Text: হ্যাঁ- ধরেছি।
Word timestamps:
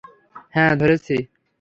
হ্যাঁ- 0.53 0.73
ধরেছি। 0.81 1.15